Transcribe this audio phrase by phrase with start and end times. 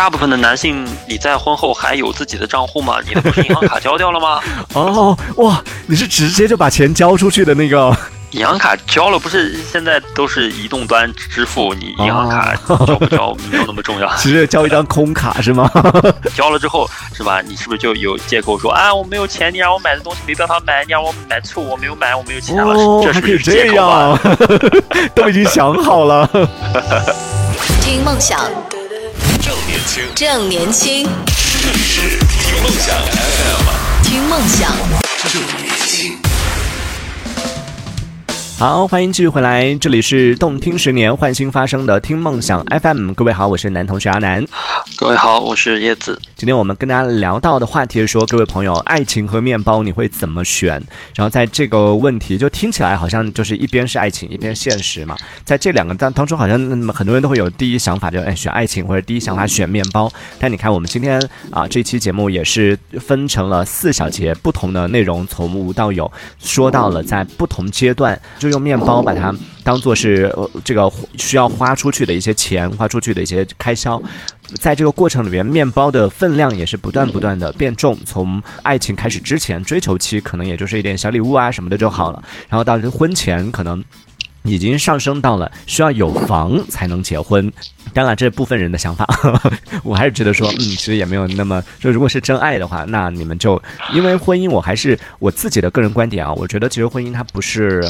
[0.00, 2.96] 大部分的男性，你在婚后还有自己的账户吗？
[3.06, 4.40] 你的不是银行卡交掉了吗？
[4.72, 7.94] 哦，哇，你是直接就把钱交出去的那个？
[8.30, 15.70] 银行卡交了，不是现在都是移动端支付，你银行卡交不交没有那么重要， 直接交一张空卡是吗？
[16.34, 17.42] 交了之后是吧？
[17.42, 22.74] 你是不是就有借口说啊，我没有钱，你让我买的东西没办法买，你让我买醋，我没有买，我没有钱了，
[23.04, 24.18] 这是这样，
[25.14, 26.26] 都已经想好了。
[27.82, 28.40] 听梦想，
[28.70, 28.79] 正
[29.80, 31.08] 年轻，正年轻，
[31.62, 34.76] 这里是听梦想 FM，听梦想，
[35.32, 36.29] 正年轻。
[38.60, 43.14] 好，欢迎继续回来，这里是动听十年换新发生的听梦想 FM。
[43.14, 44.44] 各位好，我是男同学阿南。
[44.98, 46.20] 各位好，我是叶子。
[46.36, 50.72] 今天我们跟大家聊到的话题是说，各位朋友，爱情和面包你会怎么选？
[51.14, 55.16] 然后在这个问题就听起来好像就是一边是爱情，一边现实嘛。
[55.42, 60.12] 在这两个当当中，好像很多人都会有第一想法就哎选爱情，或者第一想法选面包。
[60.38, 61.18] 但你看，我们今天
[61.50, 68.49] 啊这期节目也是分成了四小节，不同的内容从无到有，说到了在不同阶段就。
[68.50, 69.34] 用面包把它
[69.64, 74.00] 当做是呃这个需要花出去的一些钱，花出去的一些开销，
[74.60, 77.96] 在这个过程里面，面包的分量也是不断不断的变重。
[78.04, 83.82] 从爱情开始之前，追求期可能也就是一点小礼物啊什么的就好了，然后到婚前可能。
[84.42, 87.52] 已经上升到了需要有房才能结婚，
[87.92, 89.06] 当然这部分人的想法，
[89.84, 93.60] 我还是觉得说，嗯，其实也没有那么，就如果是真爱的话，那你们就
[93.92, 97.86] 因为婚姻，我还是我自己的个人观点啊，我觉得其实婚姻它不是，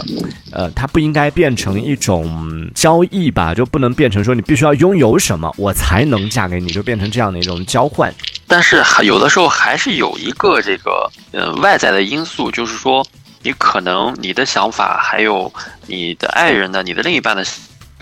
[0.51, 8.13] 呃，它不应该变成一种交易吧，就不能变成说你必须要拥有什么我才能嫁给你，就变成这样的一种交换。
[8.47, 13.07] 但是有的时候还是有一个这个呃外在的因素，就是说。
[13.43, 15.53] 你可能你的想法还有
[15.87, 17.45] 你的爱人的、你的另一半的，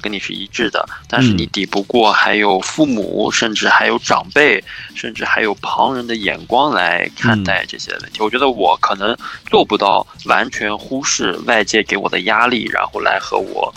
[0.00, 4.62] 跟你是一致的，但是你抵不过还有父母，甚至还有长辈，
[4.95, 8.20] 甚至还有旁人的眼光来看待这些问题。
[8.20, 13.73] 我觉得我可能做不到完全忽视外界给我的压力，然后来和我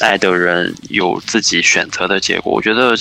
[0.00, 2.52] 爱的人有自己选择的结果。
[2.52, 2.94] 我觉得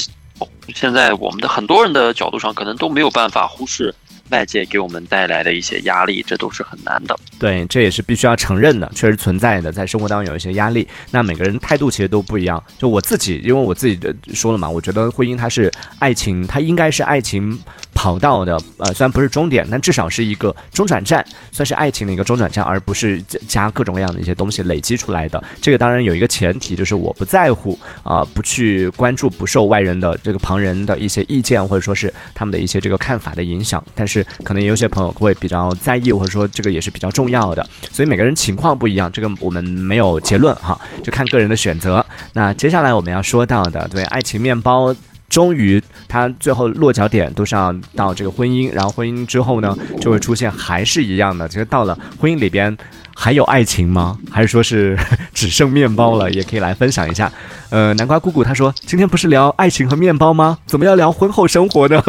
[0.73, 3.94] 现在我们的很多人的角度上，可能都没有办法忽视。
[4.30, 7.16] 外界给我们带来的一些压力，这都是很难的。
[7.38, 10.88] 对，这也是必须要承认的，确实存在的，在生活当中有一些压力。
[11.12, 12.62] 那每个人态度其实都不一样。
[12.78, 17.58] 就我自己，因为我自己的说了嘛，我觉得婚姻它是爱情，它应该是爱情
[18.05, 25.43] 跑道的，呃，虽然不是终点，但至少是一个中转站，算是爱情的一个中转站，而不是加各种各样的一些东西累积出来的。
[25.59, 34.23] 这个当然有一个前提，就是我不在乎啊，不去关注，不受外人的这个旁人的一些意见，或者说是他们的一些这个看法的影响，但是。
[34.43, 42.05] 可能也有些朋友会比较在意，或者说这个也是比较重要的，所以每个人情况不一样，这个我们没有结论哈，就看个人的选择。
[42.33, 44.93] 那接下来我们要说到的，对，爱情面包
[45.35, 52.78] 终于他最后落脚点都是要到这个婚姻，然后婚姻之后呢，就会出现还是一样的，其实到了婚姻里边。
[53.18, 54.18] 还有爱情吗？
[54.30, 54.96] 还是说是
[55.34, 56.30] 只剩面包了？
[56.30, 57.31] 也可以来分享一下。
[57.70, 60.58] 呃，南瓜姑姑她说：“今天不是聊爱情和面包吗？
[60.68, 62.03] 怎么要聊婚后生活呢？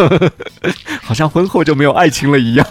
[1.03, 2.67] 好像婚后就没有爱情了一样。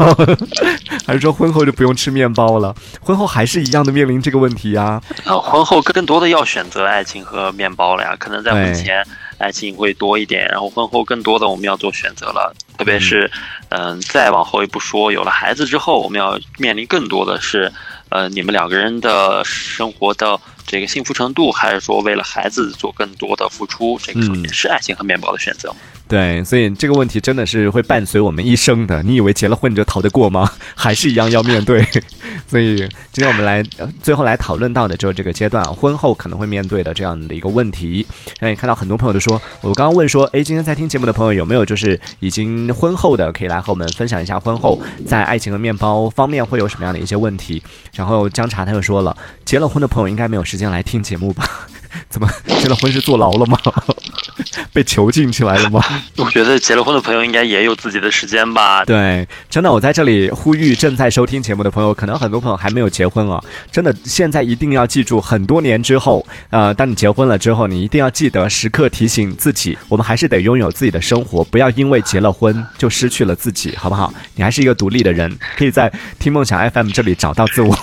[1.08, 2.76] 还是说婚后就不用吃面包了？
[3.00, 5.02] 婚后还是一样的面临这个问题呀？
[5.24, 8.16] 啊，婚后更多的要选择爱情和面包了呀。
[8.20, 9.04] 可能在婚前
[9.38, 12.54] 爱情会多一点，然后婚后更多的我们要做选择了。
[12.78, 13.32] 特别是，
[13.70, 17.72] 嗯，再往后一步说，有了孩子之后，我们要面临更多的是。”
[18.10, 25.76] 呃，你们两个人的生活的这个幸福程度，还是说为了孩子做更多的付出，这个也是爱情和面包的选择。
[26.08, 29.02] 对，所以这个问题真的是会伴随我们一生的。
[29.02, 30.52] 你以为结了婚你就逃得过吗？
[30.76, 31.84] 还是一样要面对。
[32.48, 32.78] 所以
[33.12, 33.64] 今天我们来
[34.04, 38.06] 最后来讨论到的就是这个阶段，婚后可能会面对的这样的一个问题。
[38.40, 47.64] 那也看到很多朋友都说，我刚刚问说，哎，今天在听节目的朋友有没有就是已经婚后的，可以来和我们分享一下婚后在爱情和面包方面会有什么样的一些问题？
[47.94, 51.68] 然后姜茶他又说了，结了婚的朋友应该没有时间来听节目吧？
[52.10, 52.30] 怎么
[52.60, 53.58] 结了婚是坐牢了吗？
[54.72, 55.82] 被囚禁起来了吗？
[56.18, 58.84] 我觉得结了婚的朋友应该也有自己的时间吧。
[58.86, 63.42] 对，真的，我在这里呼吁正在收听节目的朋友，可能很多朋友还没有结婚啊，
[63.72, 74.14] 真的，现在一定要记住，很多年之后，呃，当你结婚了之后，你一定要记得时刻提醒自己，我们还是得拥有自己的生活，不要因为结了婚就失去了自己，好不好？
[74.36, 77.76] 你还是一个独立的人，可以在听梦想 FM 这里找到自我。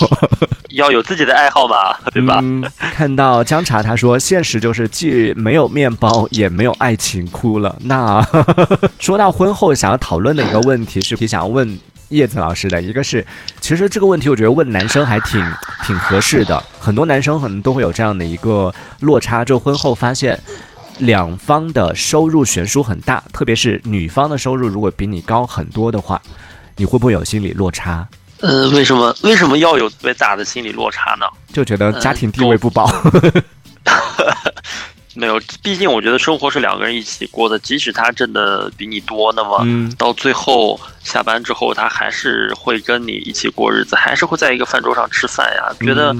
[0.72, 2.42] 要有自己的爱好吧，对吧？
[2.78, 7.76] 看到姜茶他说，现实就是既没有面包，也没有爱情，哭了。
[7.84, 8.24] 那
[8.98, 11.78] 说到婚后想要讨论的一个问题，是想要问
[12.08, 13.26] 叶子老师的一个是，
[13.60, 15.44] 其实这个问题我觉得问男生还挺
[15.84, 16.62] 挺合适的。
[16.78, 20.38] 很多男生可能都会有这样的一个落差，就婚后发现。
[20.98, 26.20] 两方的收入悬殊很大，特别是女方的收入如果比你高很多的话，
[26.76, 28.06] 你会不会有心理落差？
[28.42, 31.26] 呃，为什么为什么要有特别大的心理落差呢？
[31.54, 32.90] 就觉得家庭地位不保。
[35.14, 39.64] 没有，毕竟我觉得生活是两个人一起过的，即使他挣的比你多，那么
[39.98, 45.70] 到最后下班之后，他还是会跟你一起过日子，还是会在一个饭桌上吃饭呀。
[45.80, 46.16] 觉得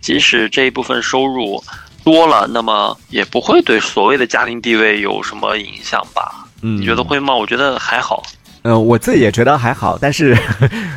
[0.00, 1.60] 即使这一部分收入
[2.04, 6.46] 多了，那么也不会对所谓的家庭地位有什么影响吧？
[6.60, 7.34] 你觉得会吗？
[7.34, 8.22] 我觉得还好。
[8.66, 10.36] 嗯，我自己也觉得还好，但是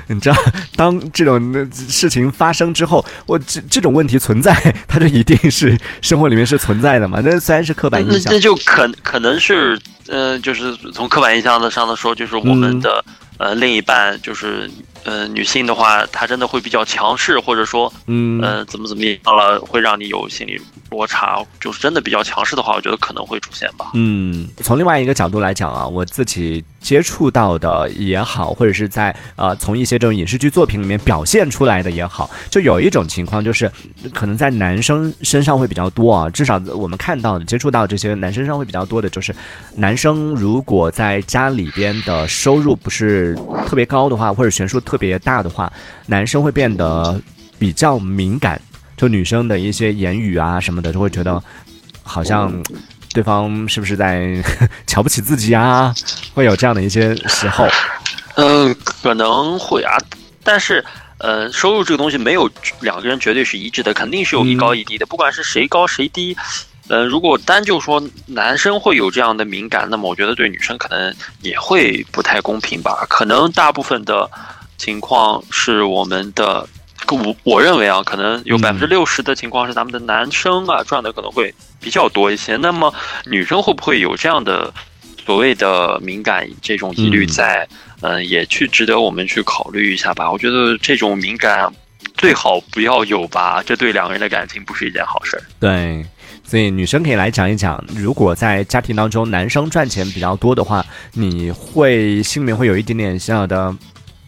[0.07, 0.35] 你知道，
[0.75, 4.53] 当这种事情发生之后，我这这种问题存在，
[4.87, 7.21] 它就一定是生活里面是存在的嘛？
[7.23, 13.05] 那虽然是刻板印象，那就可可能是，呃，就是从刻板印象的上的说，就是我们的
[13.37, 14.69] 呃另一半就是。
[15.05, 21.43] 呃，女性的话，她真的会比较强势，或者说，嗯，呃，怎么怎么样了，会让你有心理落差。
[21.59, 23.91] 就是真的比较强势的话，我觉得可能会出现吧。
[23.93, 33.71] 嗯，从另外一个角度来讲啊，我自己接触到的也好，或者是在呃，从一些这种影视剧作品里面表现出来的也好，就有一种情况，就是
[34.13, 36.29] 可能在男生身上会比较多啊。
[36.29, 39.35] 至少我们看到的、接触到这些男生上会比较多的，就是
[39.75, 43.37] 男生如果在家里边的收入不是
[43.67, 44.79] 特别高的话，或者悬殊。
[44.79, 45.71] 特别大的话，
[46.07, 47.21] 男生会变得
[47.59, 48.59] 比较敏感，
[48.99, 51.41] 就女生的一些言语啊什么的，就会觉得
[52.03, 52.53] 好像
[53.13, 54.43] 对方是不是在
[54.85, 55.95] 瞧不起自己啊？
[56.33, 57.65] 会有这样的一些时候。
[58.35, 59.95] 嗯，可能会啊，
[60.43, 60.83] 但是
[61.19, 62.51] 呃，收入这个东西没有
[62.81, 66.35] 两个人绝对是一致的，肯定是有一高一低的，不管是谁高谁低。
[66.89, 73.05] 嗯，如果单就说男生会有这样的敏感，那么我觉得对女生可能也会不太公平吧？
[73.09, 74.29] 可能大部分的。
[74.77, 76.65] 情况是我们的，
[77.15, 82.55] 我我认为啊，可能有百分之六十的情况是咱们的男生啊赚的可能会比较多一些。
[82.57, 82.93] 那么
[83.25, 84.73] 女生会不会有这样的
[85.25, 87.67] 所谓的敏感这种疑虑在？
[88.01, 90.31] 嗯，也去值得我们去考虑一下吧。
[90.31, 91.69] 我觉得这种敏感
[92.15, 95.43] 最好不要有吧，这对两个人的感情不是一件好事儿。
[95.59, 96.05] 对，
[96.45, 103.75] 所以女生可以来讲一讲，如果在家庭当中男生赚钱比较多的话，你会心里面会有一点点小小的。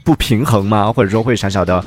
[0.04, 0.92] 不平衡吗？
[0.92, 1.86] 或者说会小小的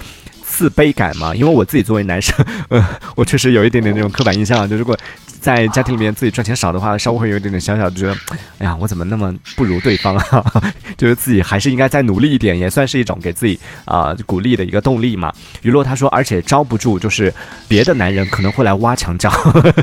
[0.57, 1.35] 自卑感嘛？
[1.35, 2.35] 因为我自己作为男生，
[2.71, 2.87] 呃，
[3.17, 4.97] 我确实有一点点那种刻板印象，就如果
[5.41, 8.17] 在家庭里面自己赚钱少的话，稍微会有一点点小小的觉得，
[8.59, 10.63] 哎呀，我怎么那么不如对方啊？
[10.97, 15.33] 就是自己还是应该再努力一点，也算是一种给自己啊鼓励的一个动力嘛。
[15.63, 17.33] 于洛他说，而且招不住，就是
[17.67, 19.31] 别的男人可能会来挖墙脚，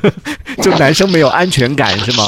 [0.64, 2.24] 就男生没有安全感是吗？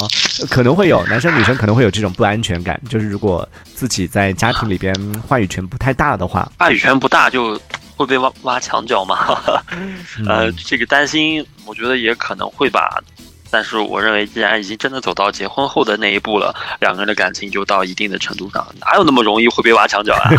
[0.49, 4.93] 可能会有男生女生可能会有这种不安全感，就是如果自己在家庭里边
[5.27, 7.59] 话语权不太大的话，话语权不大就
[7.95, 9.39] 会被挖挖墙脚嘛。
[10.27, 13.01] 呃，这个担心，我觉得也可能会吧。
[13.49, 20.31] 但是我认为，既然已经真的走到结婚后的那一步了，两个人的感情就到一定的程度上，哪有那么容易会被挖墙脚啊？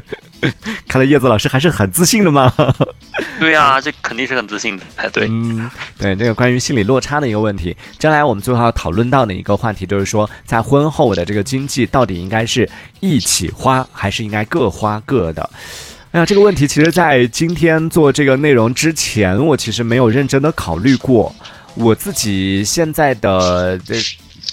[0.88, 2.50] 看来叶子老师还是很自信的嘛。
[3.38, 5.26] 对呀，这肯定是很自信的才对。
[5.28, 12.66] 嗯，对，这个关于心理落差的一个问题，将来我们最后要讨论到的一个话题就是说，在婚后的这个经济到底应该是
[13.00, 15.50] 一起花，还是应该各花各的？
[16.14, 21.34] 哎呀，这个问题其实，在今天做这个内容之前，我其实没有认真的考虑过。
[21.74, 23.96] 我自己现在的这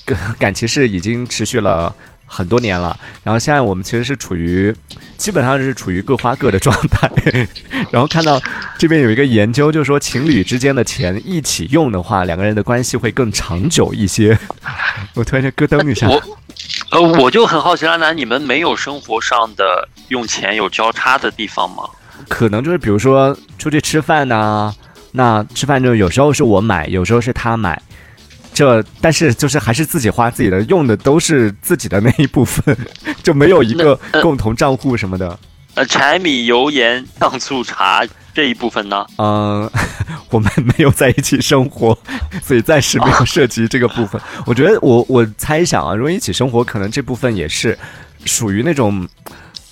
[0.06, 4.76] 个感情是已经持续了很多年了，然后现在我们其实是处于
[5.18, 7.08] 基本上是处于各花各的状态，
[7.94, 8.42] 然后看到
[8.80, 14.36] 这边有一个研究，就是说情侣之间的钱一起用的话，两个人的关系会更长久一些。
[15.14, 16.10] 我突然间咯噔一下，
[16.92, 21.84] 呃我就很好奇阿南你们没有生活上的用钱有交叉的地方吗？
[22.28, 24.74] 可能就是比如说出去吃饭呐。
[25.14, 27.82] 那吃饭就有时候是我买，有时候是他买，
[28.54, 32.74] 这但是就是还是自己花自己的，用的都是自己的那一部分，
[33.22, 35.38] 就没有一个共同账户什么的。
[35.76, 39.06] 呃，柴米油盐酱醋茶这一部分呢？
[39.18, 39.70] 嗯，
[40.32, 41.98] 我们没有在一起生活，
[42.42, 44.20] 所以暂时没有涉及这个部分。
[44.46, 47.78] 我觉得我我猜想啊，如果一起生活，可能这部分也是
[48.26, 49.08] 属于那种。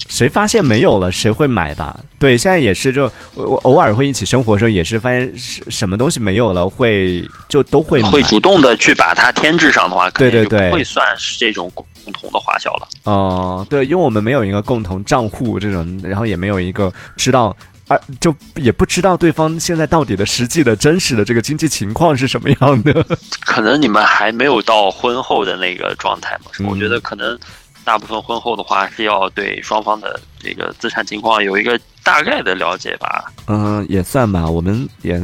[0.07, 1.95] 谁发现没有了，谁会买吧？
[2.17, 3.03] 对，现在也是，就
[3.35, 12.87] 我我偶尔会一起生活的时候，也是发现什什么东西没有了，会就都会会主动的去把它添置上的话，对对对，会算是这种共同的花销了。
[13.03, 17.55] 哦，对，因为我们没有一个共同账户这种，然后也没有一个知道
[17.89, 23.05] 啊，就也不知道对方现在到底的实际的真实的这个经济情况是什么样的。
[23.45, 26.51] 可能你们还没有到婚后的那个状态嘛？
[26.69, 27.37] 我觉得可能。
[27.85, 33.31] 大部分婚后的话是要对双方的这个资产情况有一个大概的了解吧。
[33.47, 34.47] 嗯，也算吧。
[34.47, 35.19] 我们也，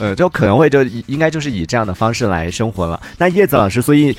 [0.00, 2.98] 呃，就可能会就应该就是以这样的方式来生活了。
[3.18, 4.16] 那叶子老师，所以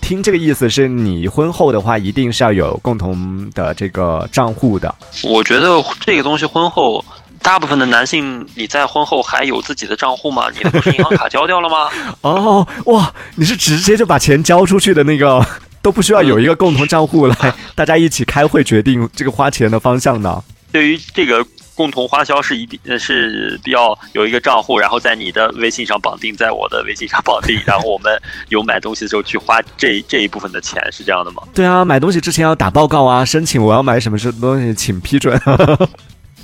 [0.00, 4.94] 听这个意思是你婚后的话，一定是要有共同的这个账户的。
[5.24, 7.04] 我觉得这个东西婚后。
[7.46, 10.48] 大部分的男性，你在婚后还有自己的账户吗？
[10.52, 11.88] 你的不是银行卡交掉了吗？
[12.22, 15.40] 哦，哇，你是直接就把钱交出去的那个，
[15.80, 20.42] 都不需要有一个共同账户来，大家一起开会决定这个花钱的方向呢？
[20.72, 31.44] 对于这个共同花销是一定，是必要有一个账户，然后在你的微信上绑定，在我的微信上绑定，然后我们有买东西的时候去花这这一部分的钱，是这样的吗？
[31.54, 35.40] 对啊，买东西之前要打报告啊，申请我要买什么东西，请批准。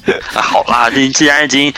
[0.35, 1.73] 好啦，你既然已经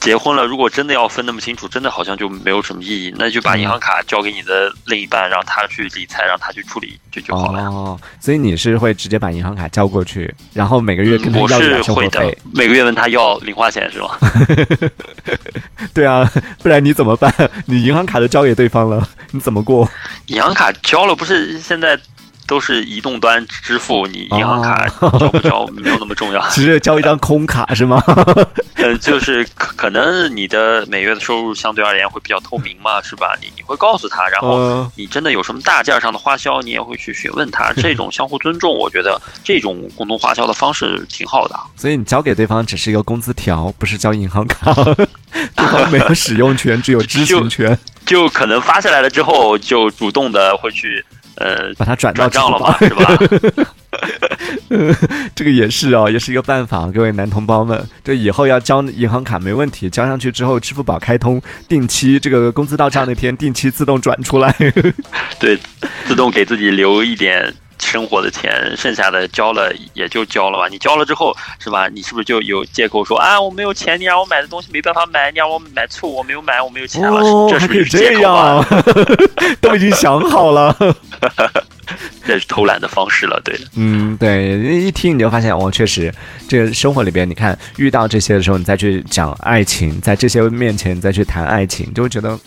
[0.00, 3.14] 结婚了，如果真的要分那么清楚，真的好像就没有什么意义。
[3.18, 7.62] 那就把银行卡交给你的另一半，让他去理财，让他去处理，就就好了。
[7.64, 14.16] 哦，所以你是会直接把银行卡交过去，然后每个月跟他要点生活费，每个月问他要零花钱是吗？
[15.92, 16.26] 对啊，
[16.62, 17.30] 不然你怎么办？
[17.66, 19.86] 你银行卡都交给对方了，你怎么过？
[20.26, 21.98] 银行卡交了，不是现在？
[22.50, 28.02] 都是移动端支付，你银行卡交不交 没有那么重要， 只是交一张空卡是吗？
[28.74, 33.38] 呃，就是可可能你的每月的收入相对而言会比较透明嘛，是吧？
[33.40, 37.72] 你你会告诉他，然后你真的有什么大件上的花销，你也会去询问他。
[37.74, 41.54] 这种相互尊重，我觉得这种共同花销的方式挺好的。
[41.76, 44.74] 所以你交给对方只是一个工资条，不是交银行卡，
[45.54, 47.78] 对方没有使用权，只有知情权。
[48.06, 51.04] 就可能发下来了之后，就主动的会去。
[51.40, 53.18] 呃，把它转到账了吧，是吧？
[55.34, 56.90] 这个也是哦，也是一个办法。
[56.92, 64.54] 各位男同胞们，这以后要交银行卡没问题，交上去之后，支付宝开通，定期这个工资到账那天，定期自动转出来。
[65.40, 65.58] 对，
[66.06, 67.52] 自动给自己留一点。
[67.80, 70.68] 生活的钱，剩下的交了也就交了吧。
[70.68, 71.88] 你交了之后，是吧？
[71.88, 78.64] 你是不是就有借口说啊，我没有钱，你让我买的东西没办法买，你让我买醋，我没有买，我没有钱了，这是不是这样？
[79.60, 80.76] 都已经想好了，
[82.24, 83.64] 这是偷懒的方式了，对的。
[83.76, 86.12] 嗯，对，一听你就发现，哦，确实，
[86.48, 92.38] 这个生活里边，你看遇到这些的时候，你再去讲爱情，在这些面前再去谈爱情，就会觉得。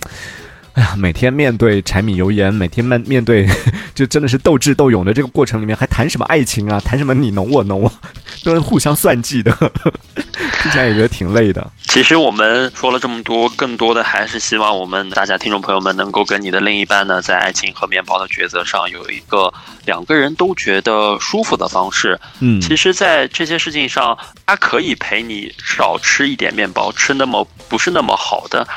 [0.74, 3.48] 哎呀，每天面对柴米油盐，每天面面对，
[3.94, 6.80] 就真的是斗智斗勇的这个过程里面，还谈什么爱情啊？
[6.80, 7.90] 谈什么你侬我侬，
[8.44, 9.52] 都是互相算计的，
[10.64, 11.72] 听起来也觉得挺累的。
[11.84, 19.54] 其实我们说了这么多，更多的还是希望我们大家听众朋友们能够跟你的另一半呢，在爱情和面包的抉择上有一个
[19.86, 22.20] 两个人都觉得舒服的方式。
[22.40, 28.68] 嗯，其实，在这些事情上，他可以陪你少吃一点面包，吃那么不是那么好的。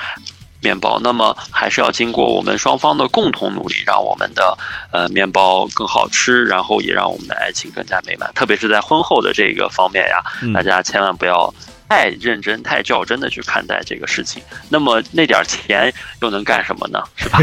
[0.66, 4.58] 面包，那么还是要经过我们双方的共同努力，让我们的
[4.90, 8.28] 呃面包更好吃，然后也让我们的爱情更加美满。
[8.34, 10.20] 特别是在婚后的这个方面呀，
[10.52, 11.54] 大家千万不要。
[11.88, 17.00] 太认真、太较真的去看待这个事情，那么那点钱又能干什么呢？
[17.16, 17.38] 是吧？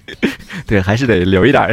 [0.66, 1.66] 对，还是得留一点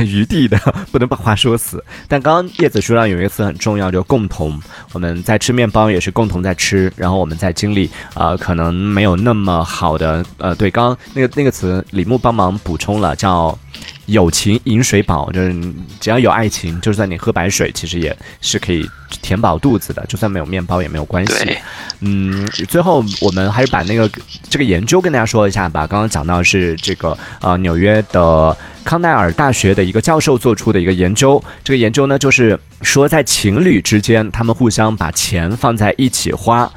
[0.00, 0.56] 余地的，
[0.92, 1.84] 不能把话说死。
[2.06, 4.60] 但刚刚叶子书上有一个词很重要，就共同。
[4.92, 13.58] 我们在吃面包也是共同在吃，然后我们在经历啊，可能没有那么好的呃，对，刚刚那个那个词，李牧帮忙补充了，叫。
[14.06, 15.54] 友情饮水饱，就是
[16.00, 18.88] 只要有爱情，就算你喝白水，其实也是可以
[19.22, 20.04] 填饱肚子的。
[20.06, 21.56] 就算没有面包也没有关系。
[22.00, 24.10] 嗯，最后我们还是把那个
[24.48, 25.86] 这个研究跟大家说一下吧。
[25.86, 31.42] 刚刚讲到是这个呃纽约的康奈尔大学的一个教授做出的一个研究。
[31.64, 36.70] 这个研究呢，就是说在情侣之间，他们互相把钱放在一起花。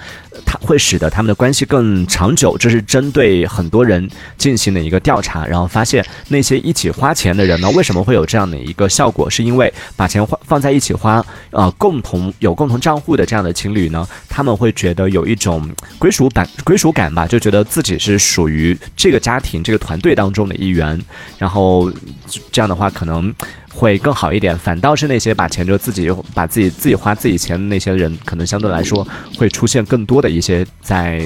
[0.45, 9.29] 它会使得他们的关系更长久，这是针对很多人进行的一个调查，然后发现那些一起花钱的人呢，为什么会有这样的一个效果？
[9.29, 20.99] 是因为把钱花放在一起花，呃，共同有共同账户的这样的情侣呢，他们会觉得有一种归属感，归属感吧，就觉得自己是属于这个家庭、这个团队当中的一员，
[21.37, 21.91] 然后
[22.51, 23.33] 这样的话可能。
[23.79, 29.07] 会更好一点，反倒是那些把钱就自己把自己自己花自己钱的那些人，可能相对来说
[29.37, 31.21] 会出现更多的一些在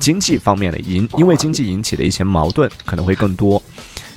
[0.00, 3.62] 经济方面的引，因为经济引起的一些矛盾可能会更多。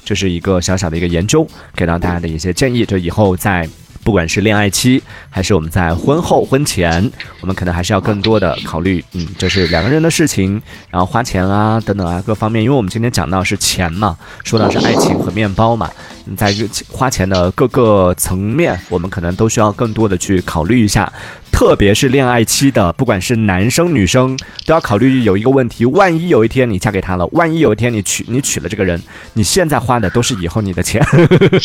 [0.06, 1.46] 这是一个小小的一个研究，
[1.76, 3.68] 给到大家的一些建议，就以后在。
[4.04, 12.64] 不管是恋爱期，还是我们在婚后、婚前，我们可能还是要更多的考虑，嗯，就是两个人的事情，然后花钱啊，等等啊，各方面。
[12.64, 15.90] 因为我们今天讲到是钱嘛，说到是爱情和面包嘛，
[16.36, 16.54] 在
[16.90, 21.12] 花钱的各个层面，我们可能都需要更多的去考虑一下。
[21.52, 29.00] 特别是恋爱期的，不管是男生女生，都要考虑有一个问题：万一有一天你嫁给他了，万一有一天你娶你娶了这个人，
[29.34, 31.06] 你现在花的都是以后你的钱，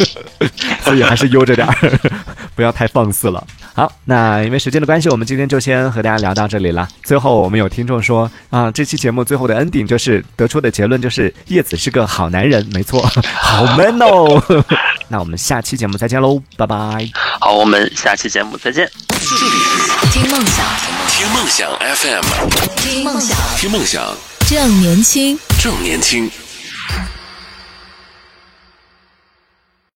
[0.84, 1.74] 所以还是悠着点儿，
[2.54, 3.46] 不要太放肆了。
[3.76, 6.88] 好，那因为时间的关系，我们今天就先和大家聊到这里了。
[7.04, 13.02] 最后，我们有听众说啊，这期节目最后的 ending 就是得出的结论就是叶子是个好男人，没错，
[13.38, 14.42] 好 man 哦。
[15.09, 17.06] 那我们下期节目再见喽，拜拜。
[17.38, 18.90] 好，我们下期节目再见。
[20.11, 20.64] 听梦想，
[21.11, 22.25] 听梦想 FM，
[22.76, 24.02] 听梦想，听梦想，
[24.49, 26.30] 正年轻，正年轻。